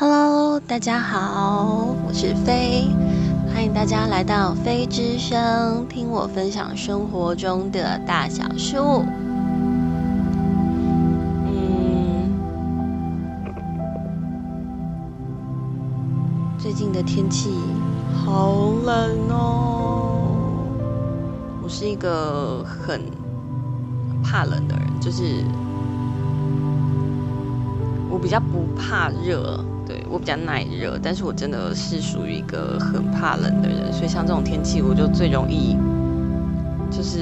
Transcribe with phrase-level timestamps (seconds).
[0.00, 2.88] Hello，大家好，我是飞，
[3.52, 9.04] 欢迎大家来到飞之声，听我分享生活中的大小事物。
[11.44, 12.32] 嗯，
[16.58, 17.50] 最近的天气
[18.24, 20.64] 好冷哦。
[21.62, 23.02] 我是一个很
[24.24, 25.44] 怕冷的人，就是
[28.08, 29.62] 我比较不怕热。
[29.90, 35.76] 对我比较耐热，但是我真的是属于一个很怕冷的人，所以像这种天气，我就最容易
[36.92, 37.18] 就是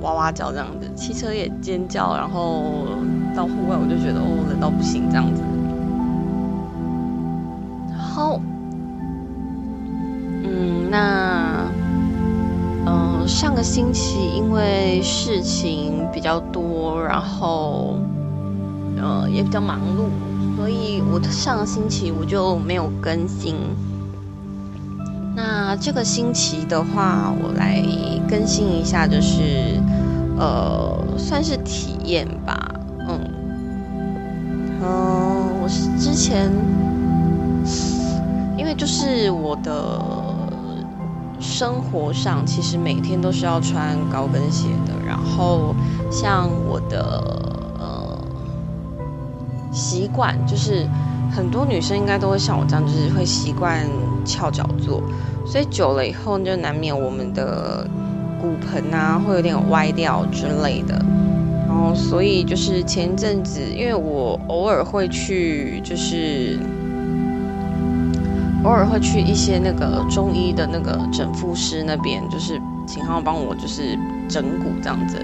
[0.00, 2.88] 哇哇叫这样子，汽车也尖叫，然后
[3.36, 5.40] 到户外我就觉得哦冷到不行这样子。
[7.96, 8.40] 好，
[10.42, 11.70] 嗯，那
[12.86, 17.94] 嗯上个星期因为事情比较多，然后
[19.00, 20.10] 呃也比较忙碌。
[20.60, 23.56] 所以，我上个星期我就没有更新。
[25.34, 27.82] 那这个星期的话，我来
[28.28, 29.80] 更新一下，就是
[30.38, 32.74] 呃，算是体验吧。
[33.08, 33.18] 嗯，
[34.82, 36.52] 嗯，我是之前，
[38.58, 39.98] 因为就是我的
[41.40, 44.92] 生活上，其实每天都是要穿高跟鞋的。
[45.06, 45.74] 然后，
[46.10, 47.24] 像我的。
[49.72, 50.86] 习惯就是
[51.30, 53.86] 很多女生应该都会像我这样，就是会习惯
[54.24, 55.02] 翘脚坐，
[55.46, 57.86] 所以久了以后就难免我们的
[58.40, 60.94] 骨盆啊会有点歪掉之类的。
[61.68, 66.58] 然后所以就是前阵子，因为我偶尔会去，就是
[68.64, 73.96] 偶尔会去一些那个中医的那个整复师那边，就是请他们帮我就是
[74.28, 75.16] 整骨这样子，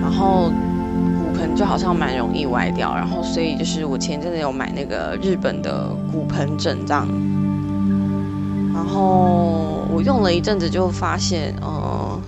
[0.00, 0.52] 然后。
[1.42, 7.08] 盆就好像蛮容易歪掉，然后所以就是我前阵子有买那个日本的骨盆枕这样，
[8.72, 12.20] 然后我用了一阵子就发现，呃，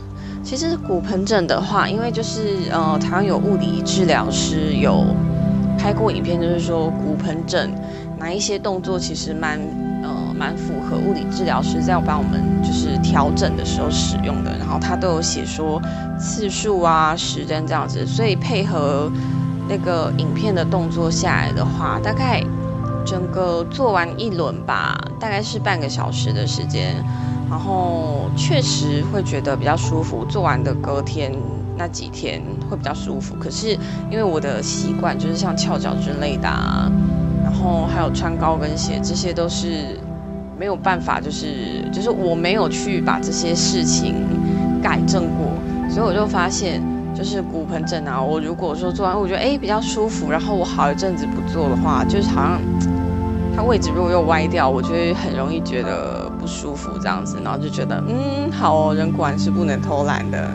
[0.43, 5.05] 其实骨盆枕的话，因为就是呃台湾有物理治疗师有
[5.79, 7.73] 拍过影片，就是说骨盆枕
[8.19, 9.61] 哪一些动作其实蛮
[10.03, 10.11] 呃。
[10.37, 15.81] 蛮符合物理治疗师在帮我们就是调整的时候使用的，然后他都有写说
[16.19, 19.09] 次数啊、时间这样子，所以配合
[19.69, 22.43] 那个影片的动作下来的话，大概
[23.07, 26.97] 整个做完一轮吧，大概是半个小时的时间，
[27.49, 30.25] 然后确实会觉得比较舒服。
[30.29, 31.33] 做完的隔天
[31.79, 33.79] 那几天会比较舒服，可是
[34.11, 36.91] 因为我的习惯就是像翘脚之类的，啊，
[37.45, 40.01] 然后还有穿高跟鞋，这些都是。
[40.59, 44.15] 没有办法，就是就是我没有去把这些事情
[44.83, 45.47] 改正过，
[45.91, 46.83] 所以我就发现，
[47.15, 52.61] 就是骨盆枕啊，我如果说做完，我觉得哎比较舒服，然后我好一阵子不做的话，就是好像
[53.57, 60.51] 它位置如果又歪掉，我就会很容易觉得不舒服这样子，然后就觉得嗯好哦，人果然是不能偷懒的。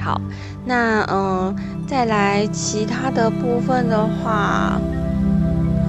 [0.00, 0.20] 好，
[0.64, 1.54] 那嗯
[1.86, 4.80] 再来其他的部分的话，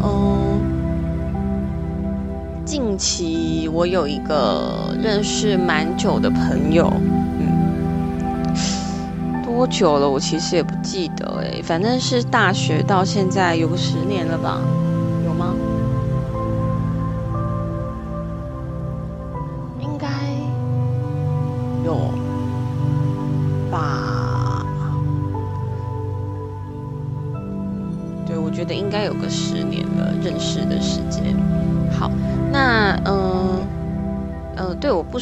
[0.03, 0.44] 嗯。
[2.77, 6.91] 近期我有一个认识蛮久的朋友，
[7.39, 8.53] 嗯，
[9.45, 10.09] 多久了？
[10.09, 14.59] 我其实也不记得哎，反正是大学到现在有个十年了吧？
[15.25, 15.55] 有吗？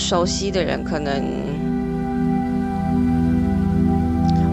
[0.03, 1.24] 熟悉的人，可能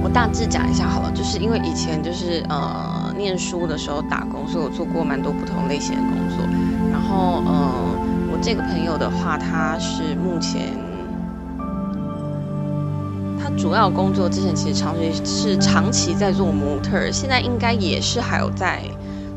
[0.01, 1.11] 我大致讲一下好了。
[1.13, 6.47] 就是因为以前就是呃念书的时候打工，所以我做过蛮多不同类型的工作。
[6.93, 10.69] 然后嗯，我这个朋友的话，他是目前
[13.43, 18.81] 他主要工作之前其实长期是长期在做模特，现在应该也是还有在。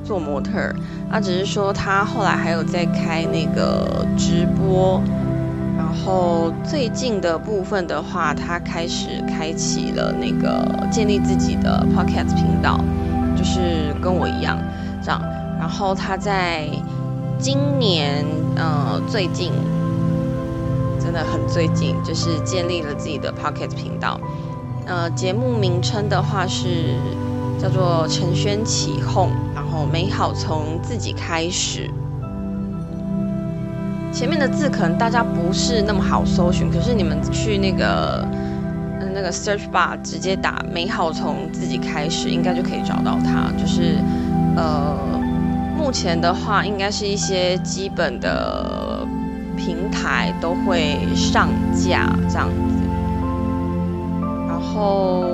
[0.06, 0.76] 做模特儿，
[1.10, 5.02] 啊，只是说他后来还有在开那个直播，
[5.96, 12.84] 然后最近的部分的话，他开始开启了那个建立自己的 podcast 频道，
[13.38, 14.58] 就是跟我一样
[15.04, 15.22] 这样。
[15.60, 16.68] 然后他在
[17.38, 18.26] 今年，
[18.56, 19.52] 呃，最近
[21.00, 24.20] 真的很最近，就是建立了自己的 podcast 频道。
[24.88, 26.96] 呃，节目名称的话是
[27.62, 29.30] 叫做陈轩起哄。
[29.54, 31.90] 然后，美好从自己开始。
[34.14, 38.24] 前面的字可能大家不是那么好搜寻，可是你们去那个
[39.14, 43.52] 那个 search bar 直接打“美好从自己开始”，应该就可以找到它。
[43.60, 43.96] 就是
[44.56, 44.96] 呃，
[45.76, 49.06] 目前的话，应该是一些基本的
[49.58, 52.76] 平台都会上架这样子，
[54.48, 55.26] 然后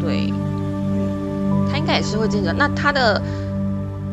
[0.00, 0.32] 对，
[1.70, 2.52] 它应该也是会见着。
[2.52, 3.20] 那它的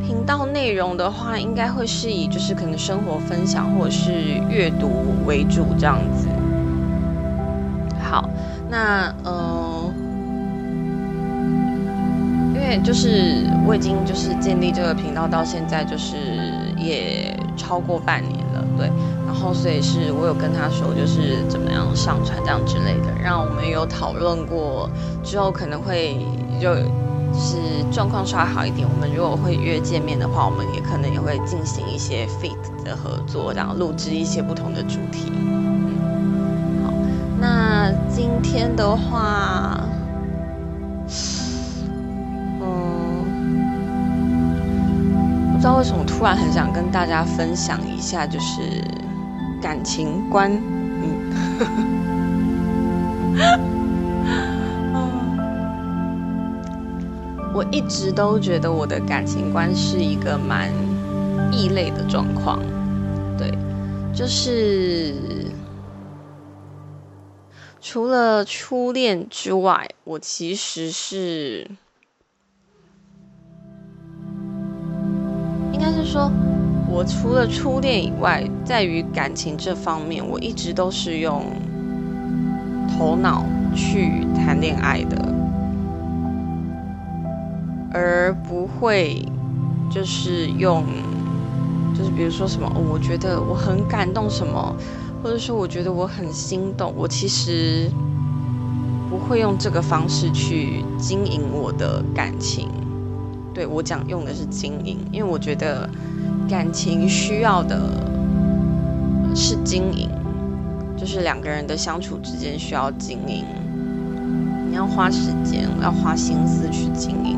[0.10, 4.12] 频道内容的话，应该会是以就是可能生活分享或者是
[4.50, 4.90] 阅读
[5.28, 6.28] 为主这样子。
[8.02, 8.28] 好，
[8.68, 9.94] 那嗯，
[12.56, 16.16] 因为就是我已经就是建立这个频道到现在就是
[16.76, 18.88] 也超过半年了，对，
[19.28, 24.90] 然后所以是我有跟他说就是怎么样上传这样之类的，让我们有讨论过
[25.24, 26.18] 之后可能会
[26.60, 26.74] 就
[27.34, 35.32] 就是状况稍微好一点，我们如果会约见面的话，我们也可能也会进行一些 fit 的合作，然后录制一些不同的主题。
[36.84, 36.92] 好
[37.40, 39.80] 那今天的话，
[42.62, 43.26] 嗯，
[45.54, 48.84] 不知道为什么突然很想跟大家分享一下，就是
[49.62, 50.52] 感情观。
[51.02, 51.32] 嗯，
[57.54, 60.72] 我一直都觉得我的感情观是一个蛮
[61.52, 62.60] 异类的状况，
[63.38, 63.52] 对，
[64.14, 65.14] 就是。
[67.82, 71.66] 除了初恋之外，我其实是，
[75.72, 76.30] 应该是说，
[76.90, 81.46] 我除了初恋以外，在于感情这方面，我一直都是用
[82.90, 85.16] 头脑去谈恋爱的，
[87.94, 89.26] 而不会
[89.90, 90.84] 就是用，
[91.98, 94.76] 就是比如说什么，我觉得我很感动什么。
[95.22, 97.92] 或者说，我觉得我很心动，我其实
[99.10, 102.70] 不会用这个方式去经营我的感情。
[103.54, 105.90] 对我讲用的是经营，因为我觉得
[106.48, 107.78] 感情需要的
[109.36, 110.10] 是经营，
[110.96, 113.44] 就是两个人的相处之间需要经营，
[114.70, 117.38] 你要花时间，要花心思去经营。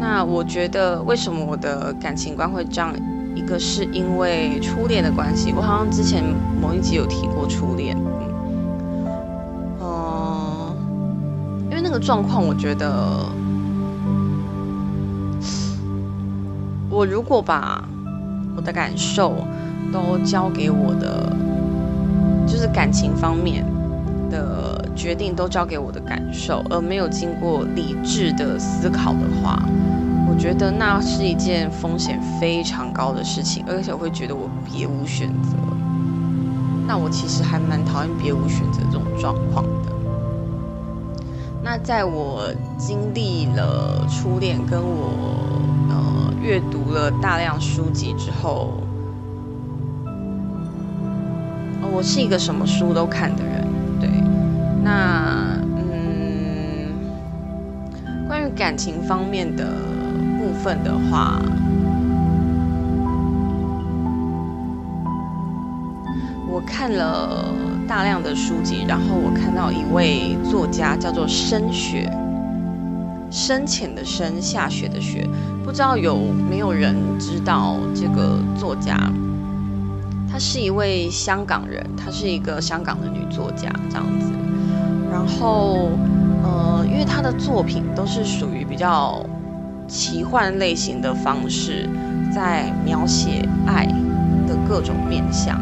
[0.00, 2.92] 那我觉得，为什么我的感情观会这样？
[3.32, 6.24] 一个是因为初恋的关系，我好像之前
[6.60, 7.96] 某一集有提过初恋，
[9.80, 10.74] 嗯，
[11.70, 13.24] 因为那个状况，我觉得
[16.90, 17.84] 我如果把
[18.56, 19.36] 我的感受
[19.92, 21.32] 都交给我的，
[22.48, 23.64] 就是感情方面
[24.28, 24.59] 的
[24.94, 29.62] 决定都交给我的感受，而没有经过理智的思考的话。
[30.28, 35.56] 我觉得那是一件风险非常高的事情，而且我会觉得我别无选择。
[36.86, 39.92] 那我其实还蛮讨厌别无选择这种状况的。
[41.62, 42.48] 那在我
[42.78, 45.60] 经历了初恋，跟我
[45.90, 48.72] 呃阅读了大量书籍之后，
[51.92, 53.66] 我是一个什么书都看的人。
[54.00, 54.08] 对，
[54.82, 56.88] 那嗯，
[58.26, 59.66] 关于感情方面的。
[60.40, 61.40] 部分的话，
[66.48, 67.44] 我看了
[67.86, 72.10] 大量的书籍，然后我看到一位作家叫做深雪，
[73.30, 75.26] 深浅的深，下雪的雪，
[75.64, 76.18] 不知道有
[76.50, 78.98] 没有人知道这个作家？
[80.30, 84.30] 她是一位香港人，她是一个香港的女作家，这样子。
[85.10, 85.90] 然后，
[86.42, 89.24] 呃，因为他的作品都是属于比较。
[89.92, 91.90] 奇幻类型的方式，
[92.32, 93.86] 在描写爱
[94.46, 95.60] 的各种面相。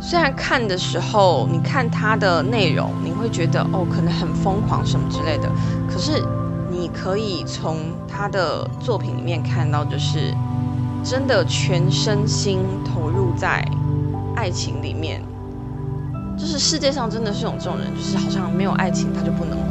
[0.00, 5.50] 虽然看的时候，你看他的内容，你会觉得哦，可能很疯狂什么之类的。
[5.90, 6.22] 可是，
[6.70, 10.32] 你可以从他的作品里面看到，就是
[11.02, 13.66] 真的全身心投入在
[14.36, 15.20] 爱情里面。
[16.38, 19.64] 就是世界上真的是有这种人，就是好像没有爱情他就不能活。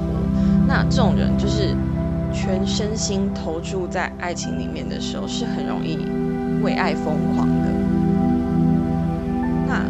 [0.68, 1.76] 那这种人就是。
[2.34, 5.98] 全身心投注在爱情里面的时候，是很容易
[6.62, 7.70] 为爱疯狂的。
[9.66, 9.82] 那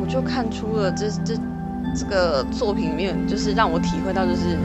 [0.00, 1.36] 我就看出了这这
[1.94, 4.58] 这个作品里面，就是让我体会到，就是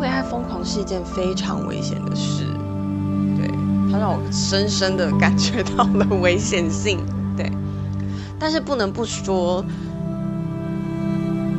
[0.00, 2.44] 为爱疯狂是一件非常危险的事。
[3.36, 3.46] 对，
[3.92, 6.98] 它让我深深的感觉到了危险性。
[8.38, 9.64] 但是不能不说。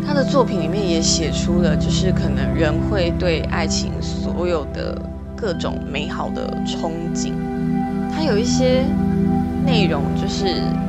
[0.06, 4.98] 他的作品里面也写出了，就是可能人会对爱情所有的
[5.36, 7.34] 各种美好的憧憬。
[8.16, 8.86] 他有一些
[9.66, 10.46] 内容，就是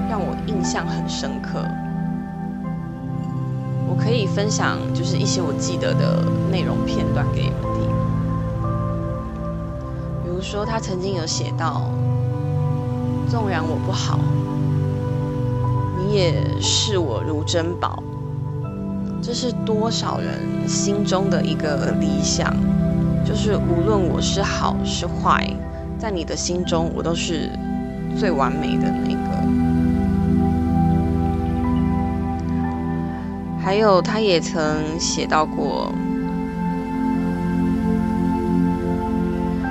[0.08, 1.64] 让我印象很深刻。
[3.88, 7.90] 我可以分享就是一些我记得的内容片段给你们听。
[10.22, 11.90] 比如说，他曾经有写到
[13.28, 14.20] ：“纵然我不好，
[16.12, 18.02] 也视我如珍宝。”
[19.20, 22.54] 这是多少人心中的一个理想，
[23.24, 25.44] 就是无论我是好是坏，
[25.98, 27.50] 在你的心中，我都是
[28.16, 29.18] 最完美的那个。
[33.60, 35.92] 还有，他也曾写到过，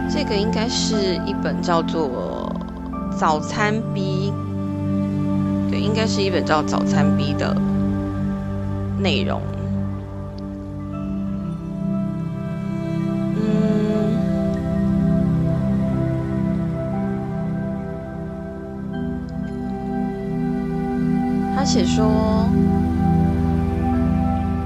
[0.07, 2.51] 这个应该是一本叫做
[3.17, 4.31] 《早餐 B》，
[5.87, 7.55] 应该是一本叫《早餐 B》的
[8.99, 9.41] 内容。
[13.35, 13.45] 嗯，
[21.55, 22.05] 他写说。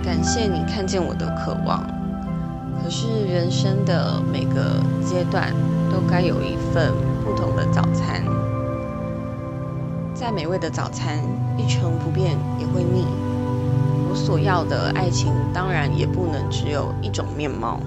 [0.04, 1.84] 感谢你看见我的渴望，
[2.84, 5.52] 可是人生的每个阶段
[5.92, 6.92] 都该有一份
[7.24, 8.24] 不同的早餐。
[10.22, 11.18] 再美味的早餐
[11.58, 13.08] 一成不变也会腻。
[14.08, 17.80] 我所要的爱情当然也不能只有一种面貌。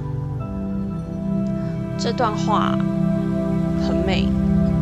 [1.96, 2.76] 这段话
[3.86, 4.26] 很美，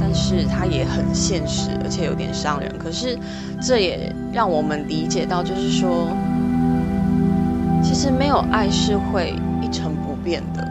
[0.01, 2.75] 但是它也很现实，而且有点伤人。
[2.79, 3.19] 可是
[3.61, 6.09] 这也让我们理解到，就是说。
[7.83, 10.67] 其实没有爱是会一成不变的，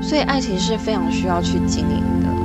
[0.00, 2.35] 所以爱情是非常需要去经营的。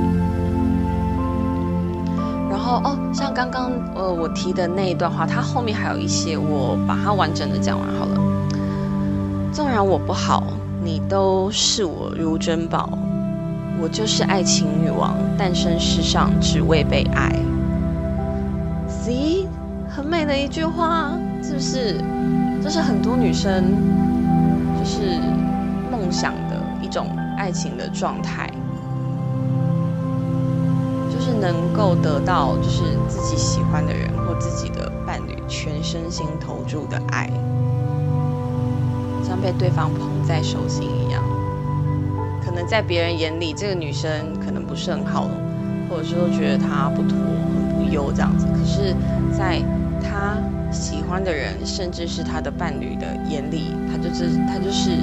[2.72, 8.18] 哦哦，像刚刚呃我提的那一段话，它后面还有一些，我把它完整的讲完好了。
[9.52, 10.42] 纵然我不好，
[10.82, 12.88] 你都视我如珍宝，
[13.78, 17.30] 我就是爱情女王，诞生世上只为被爱。
[18.88, 19.46] See，
[19.86, 21.10] 很美的一句话，
[21.42, 22.00] 是不是？
[22.62, 23.64] 这是很多女生
[24.78, 25.18] 就是
[25.90, 28.48] 梦想的一种爱情的状态，
[31.42, 37.28] 能够得到就是自己喜欢的人或自己的伴侣全身心投注的爱，
[39.26, 41.22] 像被对方捧在手心一样。
[42.44, 45.28] 可能在别人眼里，这个女生可能不是很好，
[45.90, 48.94] 或者说觉得她不妥、很不优这样子，可是，
[49.36, 49.60] 在
[50.00, 50.36] 她。
[50.72, 54.96] 喜欢的人，甚至是他的伴侣的眼里，他就是他就是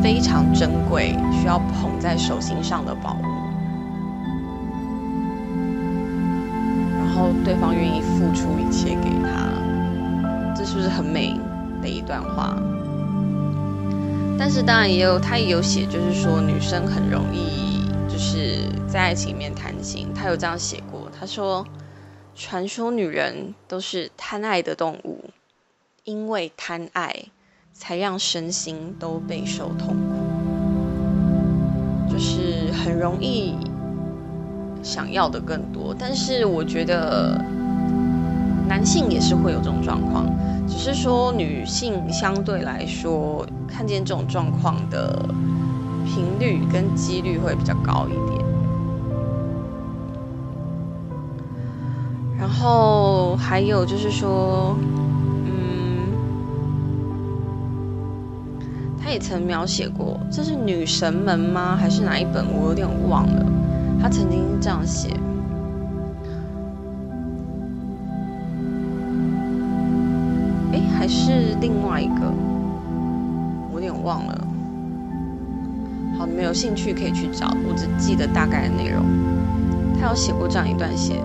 [0.00, 3.16] 非常珍贵，需要捧在手心上的宝
[7.18, 11.34] 后对方愿意付出一切给他，这是不是很美
[11.82, 12.56] 的一段话？
[14.38, 21.66] 但是当然也有，他也有写，就是说女生很容易就是在爱情里面贪心，他有这样写过，他说。
[22.40, 25.24] 传说女人都是贪爱的动物，
[26.04, 27.12] 因为贪爱，
[27.72, 30.14] 才让身心都备受痛苦。
[32.08, 33.56] 就是很容易
[34.82, 37.38] 想要的更多，但是我觉得
[38.68, 40.26] 男性也是会有这种状况，
[40.66, 45.28] 只是说女性相对来说看见这种状况的
[46.06, 48.44] 频率跟几率会比较高一点。
[52.38, 54.76] 然后还有就是说，
[55.44, 56.08] 嗯，
[59.02, 61.76] 他也曾描写过，这是女神们吗？
[61.76, 62.44] 还是哪一本？
[62.52, 63.44] 我有点忘了。
[64.00, 65.08] 他曾经这样写，
[70.72, 72.32] 哎，还是另外一个，
[73.72, 74.46] 我有点忘了。
[76.16, 79.04] 好，你们有兴趣可以去找，我只记得大概的内容。
[80.00, 81.22] 他有写过这样一段写。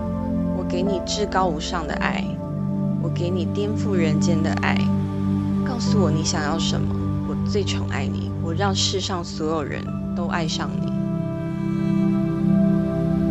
[0.56, 2.24] 我给你至高无上的爱，
[3.02, 4.76] 我给你颠覆人间的爱。
[5.66, 6.94] 告诉我你想要什么，
[7.28, 9.84] 我最宠爱你，我让世上所有人
[10.16, 10.93] 都爱上你。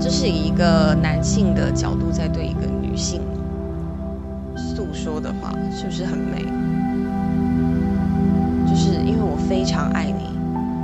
[0.03, 3.21] 这是一个男性的角度在对一个女性
[4.57, 6.43] 诉说的话，是不是很美？
[8.67, 10.25] 就是因为我非常爱你，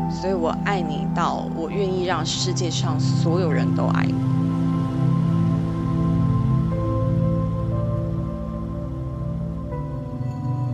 [0.09, 4.15] 所以我爱你到我愿意让世界上所有人都爱你。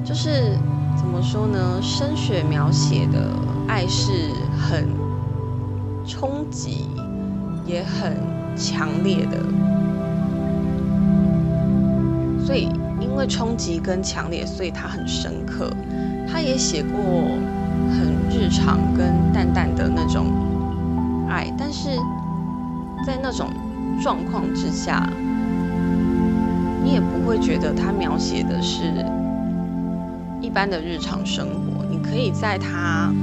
[0.04, 0.56] 就是
[0.96, 1.82] 怎么说呢？
[1.82, 3.28] 深雪描写的
[3.68, 4.88] 爱是很
[6.06, 6.86] 冲击，
[7.66, 8.16] 也很
[8.56, 9.38] 强烈的。
[12.46, 12.70] 所以，
[13.00, 15.70] 因为冲击跟强烈，所以他很深刻。
[16.32, 17.00] 他也写过
[17.92, 20.28] 很日常跟淡淡的那种
[21.30, 21.90] 爱，但是
[23.06, 23.50] 在那种
[24.02, 25.10] 状况之下，
[26.84, 29.06] 你也不会觉得他描写的是
[30.42, 30.50] 一。
[30.56, 33.14] 般的日常生活，你可以在他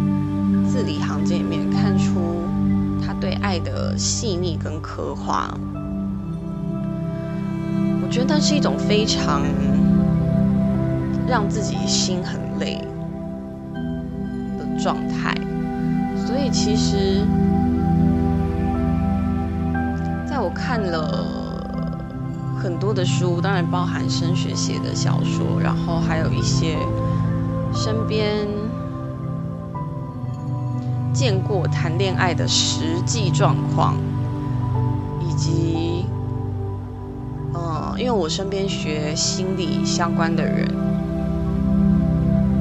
[0.68, 2.41] 字里行间里面看出
[3.22, 5.56] 对爱的细腻跟刻画。
[8.02, 9.42] 我觉得那是一种非常
[11.28, 12.84] 让自己心很累
[14.58, 15.32] 的状态。
[16.26, 17.24] 所以其实，
[20.28, 21.38] 在我看了。
[22.60, 26.78] 很多的书，当然包含升学写的小说，然后还有一些
[27.74, 28.46] 身边
[31.12, 33.96] 见过谈恋爱的实际状况，
[35.20, 36.06] 以及，
[37.54, 40.66] 嗯，因为我身边学心理相关的人，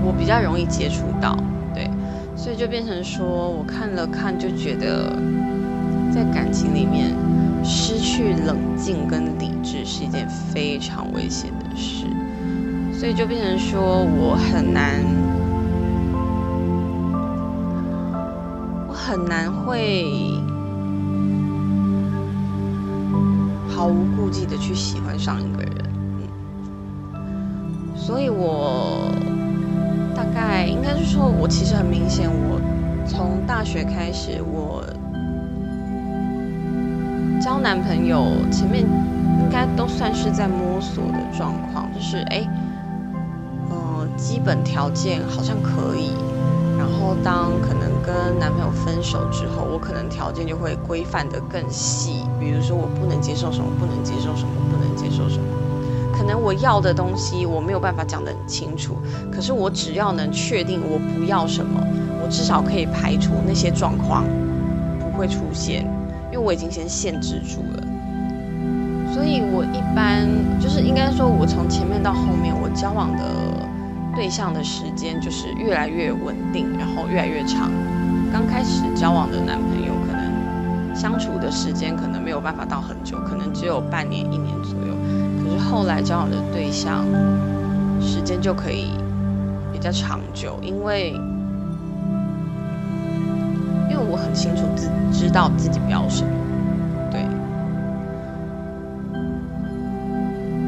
[0.06, 1.38] 我比较容易接触到，
[1.74, 1.90] 对，
[2.36, 5.12] 所以就变成说我看了看，就觉得
[6.14, 7.16] 在感情里面。
[7.64, 12.08] 失去冷静跟理智是一件非常危险的事，
[12.92, 15.06] 所以就变成说我很难，
[19.12, 20.40] 很难会
[23.68, 25.74] 毫无顾忌的去喜欢上一个人，
[27.94, 29.12] 所以我
[30.16, 32.62] 大概应该是说，我其实很明显，我
[33.06, 34.82] 从大学开始我。
[37.42, 42.48] 交男朋友前面应该都算是在摸索的状况，就是哎，
[43.70, 46.12] 嗯，基本条件好像可以，
[46.78, 55.46] 然后当可能跟男朋友分手之后，我可能条件就会规范的更细，比如说我不能接受什么，不能接受什么，不能接受什么，
[56.18, 58.96] 可能我要的东西我没有办法讲得很清楚，
[59.32, 61.80] 可是我只要能确定我不要什么，
[62.24, 64.26] 我至少可以排除那些状况
[65.00, 65.86] 不会出现。
[66.32, 67.84] 因为我已经先限制住了，
[69.14, 70.26] 所以我一般
[70.62, 73.24] 就是应该说，我从前面到后面，我交往的
[74.16, 77.70] 对象的时间就是越来越稳定，然后越来越长。
[78.32, 84.96] 刚开始交往的男朋友，可能相处的时间可能没有办法到很久，可能只有半年、一年左右。
[85.44, 87.06] 可是后来交往的对象，
[88.00, 88.92] 时间就可以
[89.74, 91.12] 比较长久，因为
[93.90, 93.98] 因为。
[94.12, 96.30] 我很清楚自知道自己不要什么，
[97.10, 97.22] 对。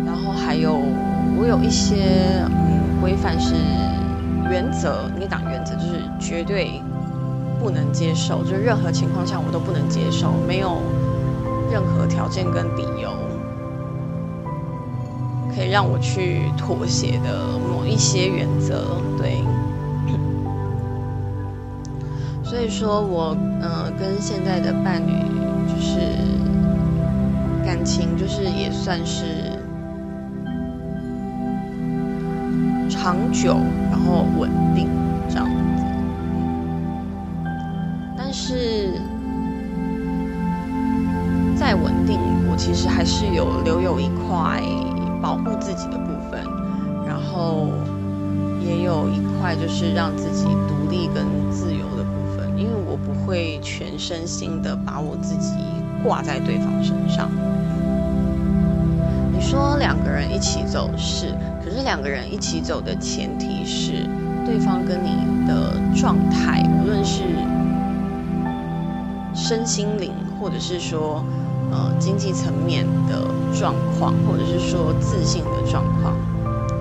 [0.06, 0.80] 然后还有
[1.38, 3.56] 我有一些嗯规范是
[4.50, 6.80] 原则，你讲原则就是绝对
[7.64, 10.82] 不能接受，就任何情况下我都不能接受，没有
[11.72, 13.10] 任何条件跟理由
[15.56, 19.42] 可以让我去妥协的某一些原则，对。
[22.44, 25.14] 所以说，我嗯，跟现在的伴侣
[25.66, 26.02] 就是
[27.66, 29.24] 感情，就是也算是
[32.90, 33.56] 长久，
[33.90, 34.90] 然后稳定
[38.34, 39.00] 是
[41.56, 42.20] 再稳定，
[42.52, 44.60] 我其实还是有留有一块
[45.22, 46.44] 保护自己的部分，
[47.08, 47.70] 然后
[48.60, 52.50] 也有一块就是让自己独立跟自由的部分。
[52.58, 55.54] 因为我不会全身心的把我自己
[56.04, 57.30] 挂在对方身上。
[59.32, 64.08] 你说两个人一起走是，可是两个人一起走的前提是
[64.46, 67.24] 对方跟你的状态，无论是
[69.36, 71.24] 身心灵，或者是说
[71.72, 76.16] 呃经济层面的状况，或者是说自信的状况，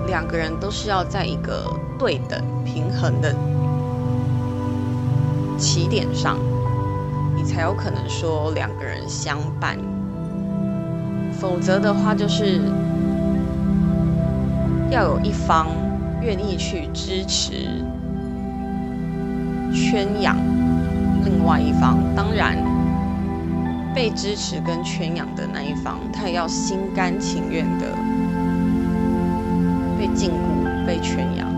[0.07, 1.65] 两个人都是要在一个
[1.97, 3.35] 对等平衡的。
[5.57, 6.37] 起点上，
[7.35, 9.77] 你才有可能说两个人相伴。
[11.39, 12.59] 否则的话，就是
[14.89, 15.67] 要有一方
[16.21, 17.67] 愿意去支持、
[19.73, 20.35] 圈养
[21.23, 21.97] 另外一方。
[22.15, 22.57] 当然，
[23.93, 27.95] 被支持跟圈养的那一方，他也要心甘情愿的
[29.97, 31.51] 被禁锢、被圈养。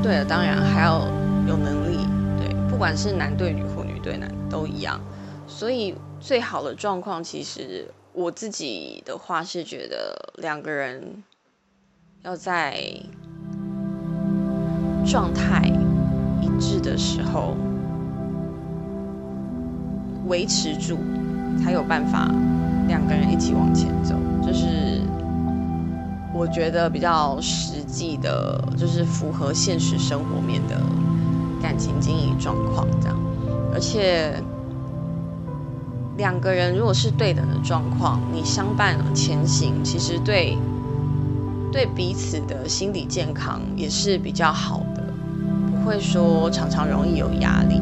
[0.00, 1.00] 对了，当然还要
[1.46, 1.98] 有能力，
[2.38, 4.98] 对，不管是男对女或女对男都一样。
[5.46, 11.22] 所以最好的状况，其实我自己的话是觉得两个人
[12.22, 12.80] 要在
[15.08, 15.62] 状态
[16.42, 17.56] 一致的时候
[20.26, 20.98] 维持住，
[21.62, 22.28] 才有办法
[22.86, 24.14] 两个人一起往前走。
[24.46, 25.00] 就是。
[26.34, 30.80] 我觉得比较实际的，就是符合现实生活面的
[31.60, 33.16] 感情经营状况这样，
[33.74, 34.40] 而且
[36.16, 40.56] 两个人如果是对等的状况，你相伴前行，其实对
[41.72, 44.97] 对彼此的心理健康也是比较好的，
[45.88, 47.80] 会说常常容易有压力。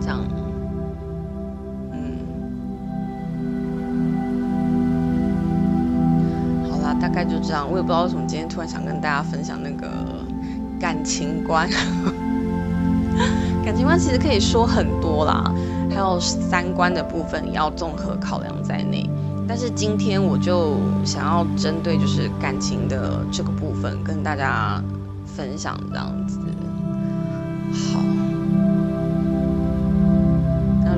[0.00, 0.18] 这样，
[1.92, 2.16] 嗯，
[6.70, 7.70] 好啦，大概就这样。
[7.70, 9.86] 我也不知道为什么今天突然想跟大家分享那个
[10.80, 11.68] 感情观。
[13.62, 15.52] 感情观其实可以说很多啦，
[15.90, 19.06] 还有三观的部分也要综合考量在内。
[19.46, 24.82] 但是今天我就想要针对就是感情的这个部分跟大家
[25.26, 26.10] 分享这样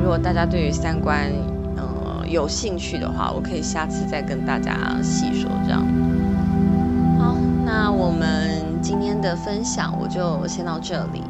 [0.04, 1.32] 如果大家对于三观
[1.78, 5.82] 呃有兴趣的话，我可以下次再跟大家细说这样。
[7.18, 11.22] 好，那我们今天的分享我就先到这里。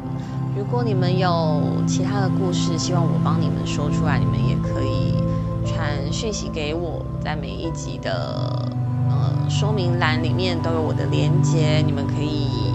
[0.57, 5.23] 如果你们有其他的故事，希望我帮你们说出来，你们也可以
[5.65, 8.69] 传讯息给我，在每一集的
[9.09, 12.74] 呃说明栏里面都有我的连接，你们可以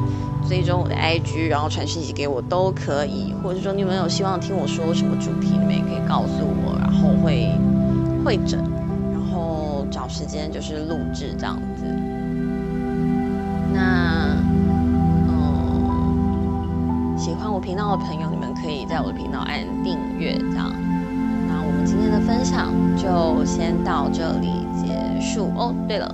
[0.51, 7.57] 追踪我的 IG，然后传讯息给我都可以，或者说你们有希望听我说什么主题，你们也可以告诉我，然后会
[8.25, 8.59] 会诊，
[9.13, 11.85] 然后找时间就是录制这样子。
[13.73, 14.35] 那
[15.29, 17.17] 嗯。
[17.17, 20.73] 喜欢我频道的朋友，你们可以在我的频道按订阅，这样。
[21.47, 25.73] 那我们今天的分享就先到这里结束哦。
[25.87, 26.13] 对了，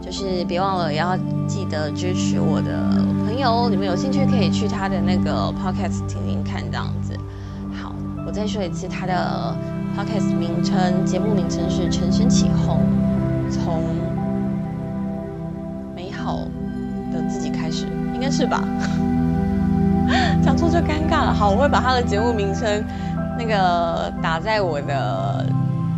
[0.00, 1.16] 就是别忘了要
[1.48, 2.70] 记得支持我的
[3.24, 7.16] 朋友，你们有兴趣可以去他的那个 podcast 听听看，这样子。
[7.72, 7.94] 好，
[8.26, 9.56] 我再说一次，他的
[9.96, 12.80] podcast 名称、节目名称是《陈升起哄》，
[13.50, 13.82] 从
[15.96, 16.40] 美好
[17.10, 18.62] 的自己开始，应该是吧？
[20.44, 21.32] 讲错就尴尬了。
[21.32, 22.84] 好，我会把他的节目名称
[23.38, 25.46] 那个打在我的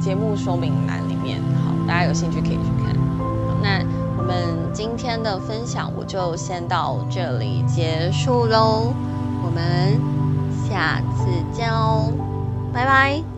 [0.00, 1.40] 节目说明栏里面。
[1.64, 2.94] 好，大家有兴趣可以去看。
[3.18, 3.82] 好，那
[4.80, 8.94] 今天的分享我就先到这里结束喽。
[9.44, 10.00] 我们
[10.66, 12.10] 下次见哦，
[12.72, 13.29] 拜拜。